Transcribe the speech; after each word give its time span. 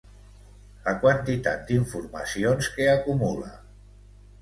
la 0.87 0.93
quantitat 1.03 1.63
d'informacions 1.69 2.73
que 2.79 2.91
acumula 2.99 3.55